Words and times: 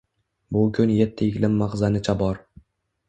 Bu 0.55 0.63
kun 0.77 0.93
yetti 0.95 1.27
iqlim 1.33 1.59
maxzanicha 1.63 2.17
bor 2.23 2.45